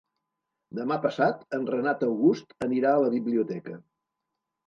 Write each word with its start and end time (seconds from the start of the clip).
Demà 0.77 0.95
passat 1.01 1.43
en 1.57 1.67
Renat 1.73 2.05
August 2.09 2.57
anirà 2.67 2.93
a 2.97 3.03
la 3.05 3.11
biblioteca. 3.17 3.77